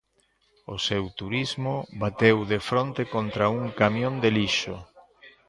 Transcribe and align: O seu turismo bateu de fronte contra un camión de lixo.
O 0.73 0.77
seu 0.87 1.03
turismo 1.19 1.75
bateu 2.01 2.37
de 2.53 2.59
fronte 2.69 3.01
contra 3.15 3.45
un 3.59 3.65
camión 3.79 4.13
de 4.23 4.29
lixo. 4.37 4.75